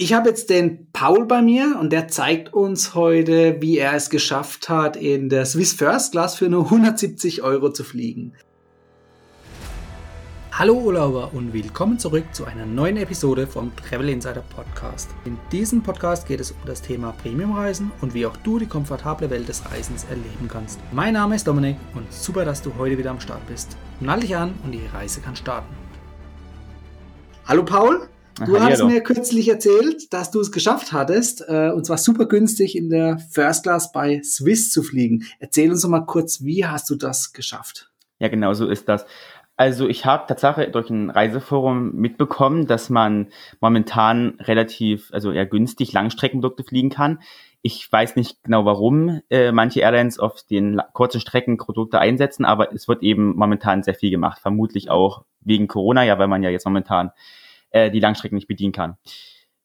[0.00, 4.10] Ich habe jetzt den Paul bei mir und der zeigt uns heute, wie er es
[4.10, 8.32] geschafft hat, in der Swiss First Class für nur 170 Euro zu fliegen.
[10.52, 15.10] Hallo Urlauber und willkommen zurück zu einer neuen Episode vom Travel Insider Podcast.
[15.24, 19.28] In diesem Podcast geht es um das Thema Premiumreisen und wie auch du die komfortable
[19.30, 20.78] Welt des Reisens erleben kannst.
[20.92, 23.76] Mein Name ist Dominik und super, dass du heute wieder am Start bist.
[23.98, 25.74] Nall dich an und die Reise kann starten.
[27.48, 28.08] Hallo Paul.
[28.46, 32.26] Du Aha, hast mir kürzlich erzählt, dass du es geschafft hattest, äh, und zwar super
[32.26, 35.24] günstig in der First Class bei Swiss zu fliegen.
[35.40, 37.90] Erzähl uns doch mal kurz, wie hast du das geschafft?
[38.20, 39.06] Ja, genau so ist das.
[39.56, 43.26] Also ich habe tatsächlich durch ein Reiseforum mitbekommen, dass man
[43.60, 47.18] momentan relativ, also eher günstig Langstreckenprodukte fliegen kann.
[47.60, 52.72] Ich weiß nicht genau, warum äh, manche Airlines auf den kurzen Strecken Produkte einsetzen, aber
[52.72, 54.38] es wird eben momentan sehr viel gemacht.
[54.40, 57.10] Vermutlich auch wegen Corona, ja, weil man ja jetzt momentan
[57.70, 58.96] äh, die Langstrecken nicht bedienen kann.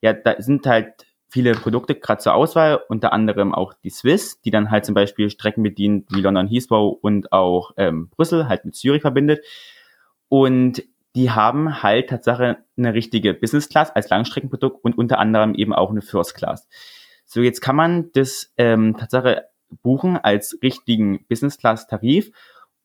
[0.01, 4.51] Ja, da sind halt viele Produkte gerade zur Auswahl, unter anderem auch die Swiss, die
[4.51, 8.75] dann halt zum Beispiel Strecken bedient wie London Heathrow und auch ähm, Brüssel, halt mit
[8.75, 9.43] Zürich verbindet.
[10.29, 10.83] Und
[11.15, 15.89] die haben halt tatsächlich eine richtige Business Class als Langstreckenprodukt und unter anderem eben auch
[15.89, 16.67] eine First Class.
[17.25, 19.39] So, jetzt kann man das ähm, tatsächlich
[19.81, 22.31] buchen als richtigen Business Class Tarif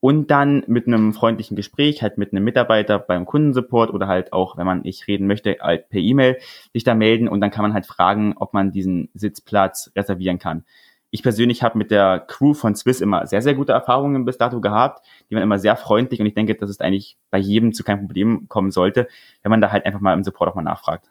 [0.01, 4.57] und dann mit einem freundlichen Gespräch, halt mit einem Mitarbeiter beim Kundensupport oder halt auch,
[4.57, 6.39] wenn man nicht reden möchte, halt per E-Mail
[6.73, 10.65] sich da melden und dann kann man halt fragen, ob man diesen Sitzplatz reservieren kann.
[11.11, 14.61] Ich persönlich habe mit der Crew von Swiss immer sehr, sehr gute Erfahrungen bis dato
[14.61, 15.07] gehabt.
[15.31, 18.07] Die waren immer sehr freundlich und ich denke, dass es eigentlich bei jedem zu keinem
[18.07, 19.09] Problem kommen sollte,
[19.43, 21.11] wenn man da halt einfach mal im Support auch mal nachfragt.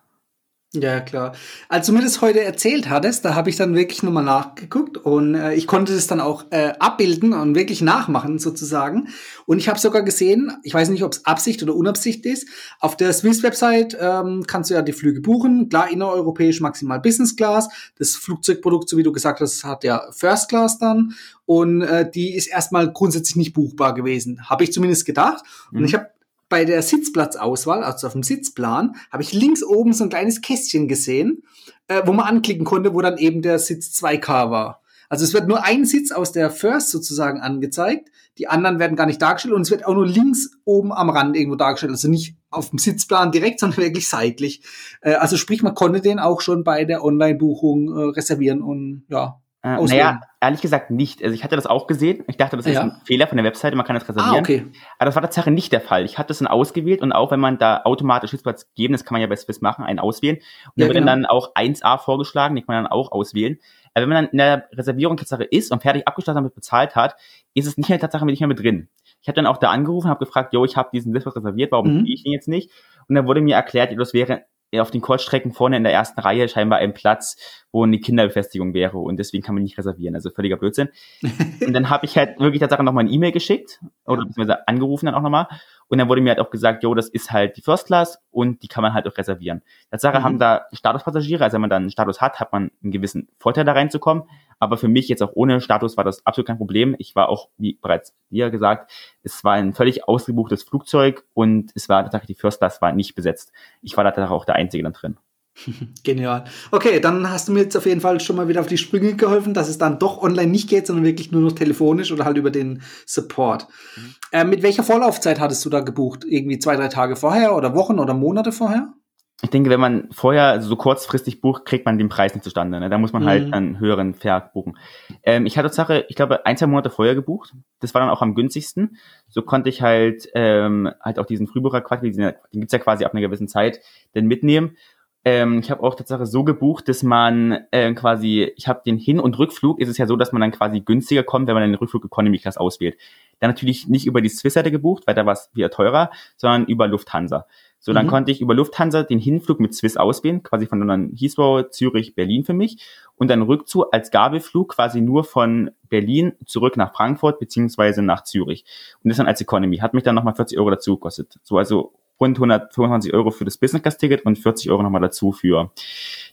[0.73, 1.33] Ja, klar.
[1.69, 5.33] Als du mir das heute erzählt hattest, da habe ich dann wirklich nochmal nachgeguckt und
[5.33, 9.07] äh, ich konnte das dann auch äh, abbilden und wirklich nachmachen sozusagen.
[9.45, 12.49] Und ich habe sogar gesehen, ich weiß nicht, ob es Absicht oder Unabsicht ist,
[12.81, 15.69] auf der Swiss-Website ähm, kannst du ja die Flüge buchen.
[15.69, 17.69] Klar, innereuropäisch maximal Business Class.
[17.97, 21.13] Das Flugzeugprodukt, so wie du gesagt hast, hat ja First Class dann.
[21.45, 24.49] Und äh, die ist erstmal grundsätzlich nicht buchbar gewesen.
[24.49, 25.45] Habe ich zumindest gedacht.
[25.71, 25.77] Mhm.
[25.77, 26.07] Und ich habe
[26.49, 30.87] bei der Sitzplatzauswahl, also auf dem Sitzplan, habe ich links oben so ein kleines Kästchen
[30.87, 31.43] gesehen,
[31.87, 34.81] äh, wo man anklicken konnte, wo dann eben der Sitz 2K war.
[35.09, 39.05] Also es wird nur ein Sitz aus der First sozusagen angezeigt, die anderen werden gar
[39.05, 42.35] nicht dargestellt und es wird auch nur links oben am Rand irgendwo dargestellt, also nicht
[42.49, 44.61] auf dem Sitzplan direkt, sondern wirklich seitlich.
[45.01, 49.41] Äh, also sprich, man konnte den auch schon bei der Online-Buchung äh, reservieren und ja,
[49.75, 51.23] äh, naja, ehrlich gesagt nicht.
[51.23, 52.23] Also ich hatte das auch gesehen.
[52.27, 52.81] Ich dachte, das ist ja.
[52.81, 54.35] ein Fehler von der Webseite, man kann das reservieren.
[54.35, 54.65] Ah, okay.
[54.97, 56.05] Aber das war tatsächlich nicht der Fall.
[56.05, 59.15] Ich hatte es dann ausgewählt und auch wenn man da automatisch Sitzplatz geben, das kann
[59.15, 60.37] man ja bei Swiss machen, einen auswählen.
[60.37, 60.43] Und
[60.75, 61.07] ja, da wird genau.
[61.07, 63.57] dann auch 1a vorgeschlagen, den kann man dann auch auswählen.
[63.93, 67.15] Aber wenn man dann in der Reservierung Tatsache ist und fertig abgeschlossen damit bezahlt hat,
[67.53, 68.89] ist es nicht in der Tatsache nicht mehr mit drin.
[69.21, 71.99] Ich habe dann auch da angerufen, habe gefragt, jo, ich habe diesen Sitzplatz reserviert, warum
[71.99, 72.05] mhm.
[72.05, 72.71] ich den jetzt nicht?
[73.07, 74.43] Und dann wurde mir erklärt, das wäre
[74.75, 77.37] auf den Kurzstrecken vorne in der ersten Reihe scheinbar ein Platz,
[77.71, 80.15] wo eine Kinderbefestigung wäre und deswegen kann man nicht reservieren.
[80.15, 80.89] Also völliger Blödsinn.
[81.65, 85.15] und dann habe ich halt wirklich tatsächlich nochmal eine E-Mail geschickt oder beziehungsweise angerufen dann
[85.15, 85.47] auch nochmal
[85.87, 88.61] und dann wurde mir halt auch gesagt, jo, das ist halt die First Class und
[88.61, 89.61] die kann man halt auch reservieren.
[89.89, 90.23] Tatsache mhm.
[90.23, 93.63] haben da Statuspassagiere, also wenn man dann einen Status hat, hat man einen gewissen Vorteil
[93.63, 94.23] da reinzukommen.
[94.59, 96.95] Aber für mich jetzt auch ohne Status war das absolut kein Problem.
[96.99, 98.91] Ich war auch, wie bereits dir gesagt,
[99.23, 103.15] es war ein völlig ausgebuchtes Flugzeug und es war tatsächlich die First Class war nicht
[103.15, 103.51] besetzt.
[103.81, 105.17] Ich war da auch der Einzige dann drin.
[106.03, 106.43] Genial.
[106.71, 109.15] Okay, dann hast du mir jetzt auf jeden Fall schon mal wieder auf die Sprünge
[109.15, 112.37] geholfen, dass es dann doch online nicht geht, sondern wirklich nur noch telefonisch oder halt
[112.37, 113.67] über den Support.
[113.95, 114.15] Mhm.
[114.31, 116.25] Äh, mit welcher Vorlaufzeit hattest du da gebucht?
[116.25, 118.93] Irgendwie zwei, drei Tage vorher oder Wochen oder Monate vorher?
[119.43, 122.79] Ich denke, wenn man vorher so kurzfristig bucht, kriegt man den Preis nicht zustande.
[122.79, 122.89] Ne?
[122.89, 123.51] Da muss man halt mhm.
[123.51, 124.77] halt einen höheren Fair buchen.
[125.21, 127.53] Ähm, ich hatte Sache, ich glaube, ein, zwei Monate vorher gebucht.
[127.79, 128.97] Das war dann auch am günstigsten.
[129.27, 133.13] So konnte ich halt ähm, halt auch diesen Frühbucher quasi, den gibt's ja quasi ab
[133.13, 133.79] einer gewissen Zeit,
[134.15, 134.75] denn mitnehmen.
[135.23, 139.19] Ähm, ich habe auch tatsächlich so gebucht, dass man äh, quasi, ich habe den Hin-
[139.19, 141.75] und Rückflug, ist es ja so, dass man dann quasi günstiger kommt, wenn man den
[141.75, 142.97] Rückflug Economy Class auswählt.
[143.39, 146.87] Dann natürlich nicht über die Swiss-Seite gebucht, weil da war es wieder teurer, sondern über
[146.87, 147.45] Lufthansa.
[147.79, 148.09] So, dann mhm.
[148.09, 152.43] konnte ich über Lufthansa den Hinflug mit Swiss auswählen, quasi von London Heathrow, Zürich, Berlin
[152.43, 152.77] für mich.
[153.15, 158.65] Und dann Rückzug als Gabelflug quasi nur von Berlin zurück nach Frankfurt beziehungsweise nach Zürich.
[159.03, 159.77] Und das dann als Economy.
[159.77, 161.39] Hat mich dann nochmal 40 Euro dazu gekostet.
[161.43, 165.31] So, also rund 125 Euro für das Business Class Ticket und 40 Euro nochmal dazu
[165.31, 165.71] für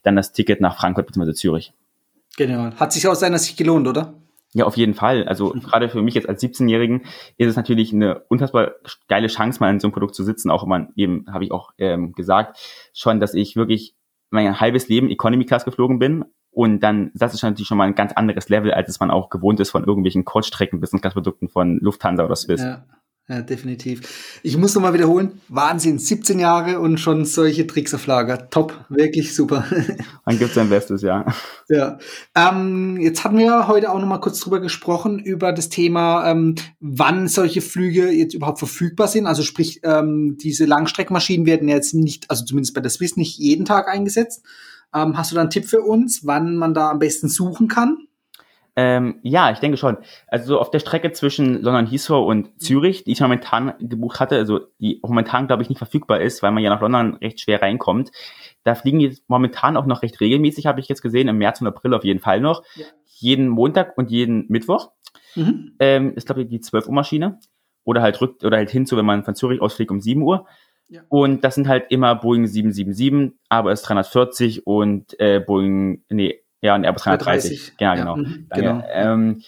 [0.02, 1.34] dann das Ticket nach Frankfurt bzw.
[1.34, 1.72] Zürich.
[2.36, 2.72] Genau.
[2.76, 4.14] Hat sich aus seiner Sicht gelohnt, oder?
[4.54, 5.24] Ja, auf jeden Fall.
[5.24, 7.02] Also gerade für mich jetzt als 17-Jährigen
[7.36, 8.72] ist es natürlich eine unfassbar
[9.08, 10.50] geile Chance, mal in so einem Produkt zu sitzen.
[10.50, 12.58] Auch immer eben, habe ich auch ähm, gesagt,
[12.94, 13.94] schon, dass ich wirklich
[14.30, 16.24] mein halbes Leben Economy Class geflogen bin.
[16.50, 19.28] Und dann, das ist natürlich schon mal ein ganz anderes Level, als es man auch
[19.28, 22.62] gewohnt ist von irgendwelchen Kurzstrecken Business Class Produkten von Lufthansa oder Swiss.
[22.62, 22.84] Ja.
[23.26, 24.38] Ja, definitiv.
[24.42, 25.40] Ich muss nochmal wiederholen.
[25.48, 25.98] Wahnsinn.
[25.98, 28.50] 17 Jahre und schon solche Tricks auf Lager.
[28.50, 28.84] Top.
[28.90, 29.64] Wirklich super.
[30.26, 31.24] Man gibt sein Bestes, ja.
[31.70, 31.98] Ja.
[32.36, 37.26] Ähm, jetzt hatten wir heute auch nochmal kurz drüber gesprochen, über das Thema, ähm, wann
[37.26, 39.26] solche Flüge jetzt überhaupt verfügbar sind.
[39.26, 43.64] Also sprich, ähm, diese Langstreckmaschinen werden jetzt nicht, also zumindest bei der Swiss nicht jeden
[43.64, 44.42] Tag eingesetzt.
[44.94, 48.06] Ähm, hast du da einen Tipp für uns, wann man da am besten suchen kann?
[48.76, 49.98] Ähm, ja, ich denke schon.
[50.26, 54.36] Also so auf der Strecke zwischen London Heathrow und Zürich, die ich momentan gebucht hatte,
[54.36, 57.62] also die momentan glaube ich nicht verfügbar ist, weil man ja nach London recht schwer
[57.62, 58.10] reinkommt.
[58.64, 61.68] Da fliegen die momentan auch noch recht regelmäßig, habe ich jetzt gesehen, im März und
[61.68, 62.64] April auf jeden Fall noch.
[62.74, 62.86] Ja.
[63.06, 64.90] Jeden Montag und jeden Mittwoch.
[65.36, 65.76] Mhm.
[65.78, 67.38] Ähm, ist glaube ich die 12 Uhr Maschine.
[67.84, 70.46] Oder halt rückt oder halt hinzu, wenn man von Zürich ausfliegt um 7 Uhr.
[70.88, 71.02] Ja.
[71.08, 76.74] Und das sind halt immer Boeing 777, aber es 340 und äh, Boeing, nee, ja,
[76.74, 77.74] ein Airbus 330.
[77.78, 78.16] Ja, genau.
[78.16, 78.82] Mhm, genau.
[78.90, 79.42] Ähm,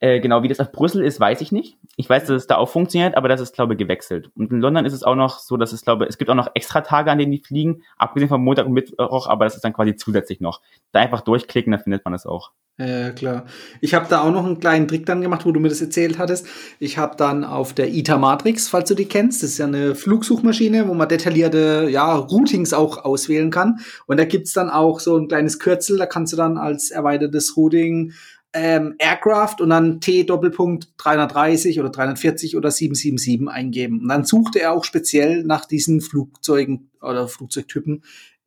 [0.00, 1.76] äh, genau, wie das auf Brüssel ist, weiß ich nicht.
[1.96, 4.30] Ich weiß, dass es da auch funktioniert, aber das ist, glaube ich, gewechselt.
[4.34, 6.50] Und in London ist es auch noch so, dass es, glaube es gibt auch noch
[6.54, 9.74] extra Tage, an denen die fliegen, abgesehen von Montag und Mittwoch, aber das ist dann
[9.74, 10.62] quasi zusätzlich noch.
[10.92, 12.50] Da einfach durchklicken, dann findet man es auch.
[12.78, 13.44] Ja, klar.
[13.82, 16.18] Ich habe da auch noch einen kleinen Trick dann gemacht, wo du mir das erzählt
[16.18, 16.46] hattest.
[16.78, 19.94] Ich habe dann auf der ITA Matrix, falls du die kennst, das ist ja eine
[19.94, 23.80] Flugsuchmaschine, wo man detaillierte ja, Routings auch auswählen kann.
[24.06, 27.54] Und da gibt's dann auch so ein kleines Kürzel, da kannst du dann als erweitertes
[27.54, 28.14] Routing
[28.52, 34.00] ähm, Aircraft und dann T Doppelpunkt 330 oder 340 oder 777 eingeben.
[34.00, 38.02] Und dann suchte er auch speziell nach diesen Flugzeugen oder Flugzeugtypen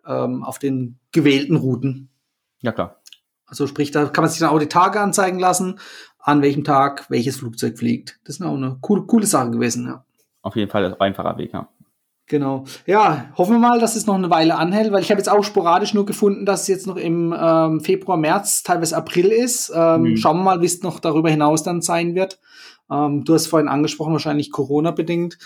[0.06, 2.10] ähm, auf den gewählten Routen.
[2.62, 3.02] Ja, klar.
[3.46, 5.80] Also sprich, da kann man sich dann auch die Tage anzeigen lassen,
[6.18, 8.20] an welchem Tag welches Flugzeug fliegt.
[8.24, 10.06] Das ist auch eine coole, coole Sache gewesen, ja.
[10.42, 11.70] Auf jeden Fall ein einfacher Weg, ja.
[12.28, 12.64] Genau.
[12.86, 15.44] Ja, hoffen wir mal, dass es noch eine Weile anhält, weil ich habe jetzt auch
[15.44, 19.72] sporadisch nur gefunden, dass es jetzt noch im ähm, Februar, März, teilweise April ist.
[19.75, 20.18] Ähm, mhm.
[20.18, 22.40] Schauen wir mal, wie es noch darüber hinaus dann sein wird.
[22.90, 25.38] Ähm, du hast vorhin angesprochen, wahrscheinlich Corona-bedingt.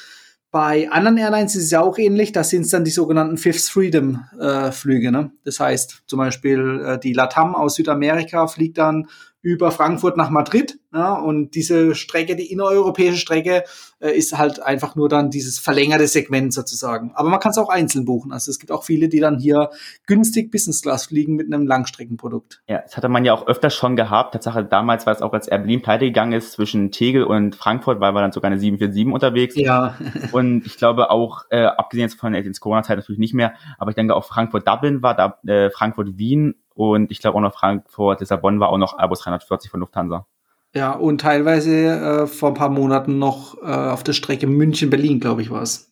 [0.52, 2.32] Bei anderen Airlines ist es ja auch ähnlich.
[2.32, 5.12] Da sind es dann die sogenannten Fifth Freedom äh, Flüge.
[5.12, 5.32] Ne?
[5.44, 9.08] Das heißt zum Beispiel äh, die Latam aus Südamerika fliegt dann
[9.42, 10.80] über Frankfurt nach Madrid.
[10.94, 13.64] Ja, und diese Strecke, die innereuropäische Strecke,
[14.00, 17.12] äh, ist halt einfach nur dann dieses verlängerte Segment sozusagen.
[17.14, 18.32] Aber man kann es auch einzeln buchen.
[18.32, 19.70] Also es gibt auch viele, die dann hier
[20.06, 22.62] günstig Business Class fliegen mit einem Langstreckenprodukt.
[22.68, 24.34] Ja, das hatte man ja auch öfter schon gehabt.
[24.34, 28.00] Tatsache damals war es auch, als Air Berlin pleite gegangen ist zwischen Tegel und Frankfurt,
[28.00, 29.56] weil wir dann sogar eine 747 unterwegs.
[29.56, 29.98] Ja.
[30.32, 33.96] und ich glaube auch, äh, abgesehen jetzt von der Corona-Zeit natürlich nicht mehr, aber ich
[33.96, 38.70] denke auch Frankfurt-Dublin war da, äh, Frankfurt-Wien und ich glaube auch noch Frankfurt, Lissabon war
[38.70, 40.28] auch noch Airbus 340 von Lufthansa.
[40.76, 45.42] Ja, und teilweise äh, vor ein paar Monaten noch äh, auf der Strecke München-Berlin, glaube
[45.42, 45.92] ich, war es.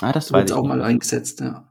[0.00, 1.64] Ah, das war auch mal eingesetzt, ja.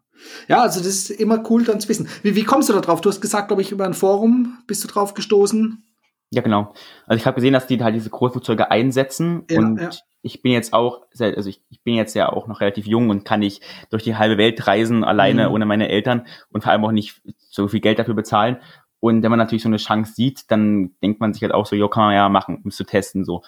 [0.48, 2.10] Ja, also das ist immer cool dann zu wissen.
[2.24, 3.00] Wie, wie kommst du da drauf?
[3.00, 5.84] Du hast gesagt, glaube ich, über ein Forum bist du drauf gestoßen.
[6.32, 6.74] Ja, genau.
[7.06, 9.90] Also ich habe gesehen, dass die halt diese Großflugzeuge einsetzen ja, und ja.
[10.22, 13.24] Ich bin jetzt auch, also ich, ich bin jetzt ja auch noch relativ jung und
[13.24, 15.54] kann nicht durch die halbe Welt reisen alleine mhm.
[15.54, 18.58] ohne meine Eltern und vor allem auch nicht so viel Geld dafür bezahlen.
[19.00, 21.76] Und wenn man natürlich so eine Chance sieht, dann denkt man sich halt auch so,
[21.76, 23.44] jo, kann man ja machen, um zu testen, so.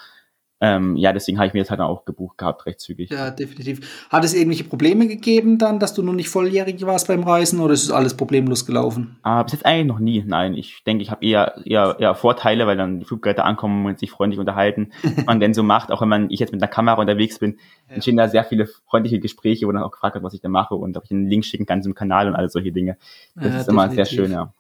[0.62, 3.10] Ähm, ja, deswegen habe ich mir das halt auch gebucht gehabt, recht zügig.
[3.10, 4.08] Ja, definitiv.
[4.10, 7.74] Hat es irgendwelche Probleme gegeben dann, dass du noch nicht volljährig warst beim Reisen oder
[7.74, 9.16] ist es alles problemlos gelaufen?
[9.24, 10.24] Ah, bis jetzt eigentlich noch nie.
[10.28, 14.00] Nein, ich denke, ich habe eher, eher, eher Vorteile, weil dann die Fluggeräte ankommen und
[14.00, 15.92] sich freundlich unterhalten, was man denn so macht.
[15.92, 17.58] Auch wenn man, ich jetzt mit einer Kamera unterwegs bin,
[17.88, 17.96] ja.
[17.96, 20.76] entstehen da sehr viele freundliche Gespräche, wo dann auch gefragt wird, was ich da mache
[20.76, 22.98] und ob ich einen Link schicken kann zum Kanal und all solche Dinge.
[23.36, 23.70] Das ja, ist definitiv.
[23.70, 24.54] immer sehr schön, ja.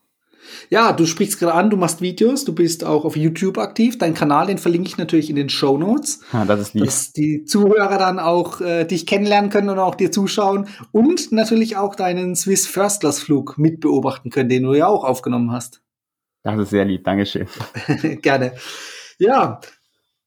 [0.69, 3.97] Ja, du sprichst gerade an, du machst Videos, du bist auch auf YouTube aktiv.
[3.97, 6.21] Dein Kanal, den verlinke ich natürlich in den Show Notes.
[6.33, 6.85] Ja, das ist lieb.
[6.85, 11.77] Dass die Zuhörer dann auch äh, dich kennenlernen können und auch dir zuschauen und natürlich
[11.77, 15.81] auch deinen Swiss First Class Flug mitbeobachten können, den du ja auch aufgenommen hast.
[16.43, 17.47] Das ist sehr lieb, Dankeschön.
[18.21, 18.53] Gerne.
[19.17, 19.59] Ja,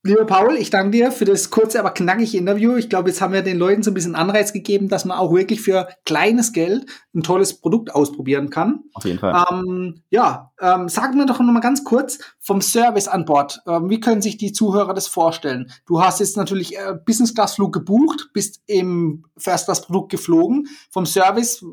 [0.04, 2.75] Lieber Paul, ich danke dir für das kurze, aber knackige Interview.
[2.75, 5.32] Ich glaube, jetzt haben wir den Leuten so ein bisschen Anreiz gegeben, dass man auch
[5.32, 8.80] wirklich für kleines Geld ein tolles Produkt ausprobieren kann.
[8.94, 9.44] Auf jeden Fall.
[9.52, 13.61] Ähm, ja, ähm, sagen wir doch noch mal ganz kurz vom Service an Bord.
[13.68, 15.71] Ähm, wie können sich die Zuhörer das vorstellen?
[15.87, 20.66] Du hast jetzt natürlich äh, Business Class Flug gebucht, bist im First Class Produkt geflogen.
[20.90, 21.64] Vom Service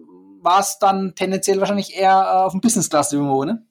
[0.43, 3.65] war es dann tendenziell wahrscheinlich eher äh, auf dem Business Class Niveau, ne?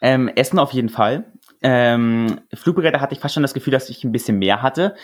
[0.00, 1.32] Ähm, Essen auf jeden Fall.
[1.64, 4.94] Ähm, Fluggeräte hatte ich fast schon das Gefühl, dass ich ein bisschen mehr hatte.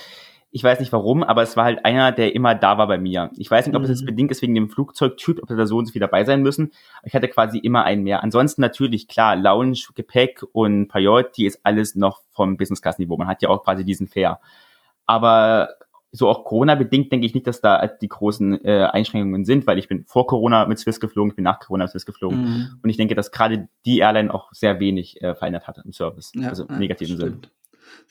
[0.53, 3.31] Ich weiß nicht warum, aber es war halt einer, der immer da war bei mir.
[3.39, 3.85] Ich weiß nicht, ob mhm.
[3.85, 4.07] es jetzt mhm.
[4.07, 6.73] bedingt ist wegen dem Flugzeugtyp, ob da so und so viel dabei sein müssen.
[7.03, 8.23] Ich hatte quasi immer einen mehr.
[8.23, 13.17] Ansonsten natürlich, klar, Lounge, Gepäck und Priority ist alles noch vom Business-Class-Niveau.
[13.17, 14.39] Man hat ja auch quasi diesen Fair.
[15.07, 15.71] Aber
[16.13, 19.89] so auch Corona-bedingt denke ich nicht, dass da die großen äh, Einschränkungen sind, weil ich
[19.89, 22.41] bin vor Corona mit Swiss geflogen, ich bin nach Corona mit Swiss geflogen.
[22.41, 22.69] Mhm.
[22.83, 26.33] Und ich denke, dass gerade die Airline auch sehr wenig äh, verändert hat im Service,
[26.35, 27.41] ja, also im negativen Sinn.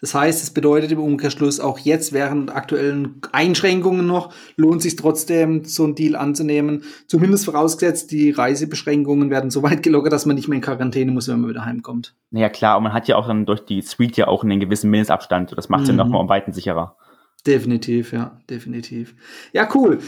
[0.02, 5.66] Das heißt, es bedeutet im Umkehrschluss auch jetzt während aktuellen Einschränkungen noch, lohnt sich trotzdem,
[5.66, 6.84] so einen Deal anzunehmen.
[7.08, 11.28] Zumindest vorausgesetzt, die Reisebeschränkungen werden so weit gelockert, dass man nicht mehr in Quarantäne muss,
[11.28, 12.16] wenn man wieder heimkommt.
[12.32, 14.90] Naja, klar, und man hat ja auch dann durch die Suite ja auch einen gewissen
[14.90, 15.58] Mindestabstand.
[15.58, 15.98] Das macht es mhm.
[15.98, 16.96] ja nochmal um Weiten sicherer.
[17.46, 19.16] Definitiv, ja, definitiv.
[19.54, 20.00] Ja, cool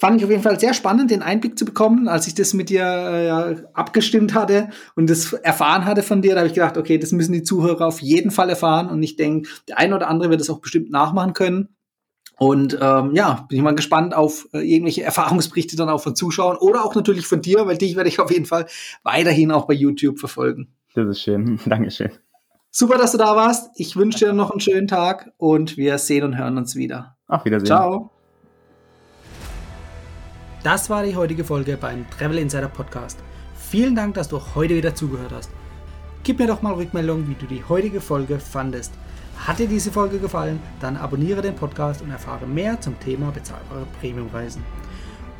[0.00, 2.70] fand ich auf jeden Fall sehr spannend, den Einblick zu bekommen, als ich das mit
[2.70, 6.32] dir äh, abgestimmt hatte und das erfahren hatte von dir.
[6.32, 8.88] Da habe ich gedacht, okay, das müssen die Zuhörer auf jeden Fall erfahren.
[8.88, 11.68] Und ich denke, der eine oder andere wird es auch bestimmt nachmachen können.
[12.38, 16.56] Und ähm, ja, bin ich mal gespannt auf äh, irgendwelche Erfahrungsberichte dann auch von Zuschauern
[16.56, 18.64] oder auch natürlich von dir, weil dich werde ich auf jeden Fall
[19.02, 20.72] weiterhin auch bei YouTube verfolgen.
[20.94, 21.60] Das ist schön.
[21.66, 22.10] Dankeschön.
[22.72, 23.70] Super, dass du da warst.
[23.74, 27.16] Ich wünsche dir noch einen schönen Tag und wir sehen und hören uns wieder.
[27.26, 27.66] Auf Wiedersehen.
[27.66, 28.10] Ciao.
[30.62, 33.18] Das war die heutige Folge beim Travel Insider Podcast.
[33.56, 35.50] Vielen Dank, dass du auch heute wieder zugehört hast.
[36.22, 38.92] Gib mir doch mal Rückmeldung, wie du die heutige Folge fandest.
[39.36, 43.86] Hat dir diese Folge gefallen, dann abonniere den Podcast und erfahre mehr zum Thema bezahlbare
[43.98, 44.62] Premiumreisen.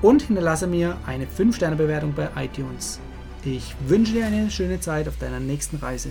[0.02, 2.98] Und hinterlasse mir eine 5-Sterne-Bewertung bei iTunes.
[3.44, 6.10] Ich wünsche dir eine schöne Zeit auf deiner nächsten Reise.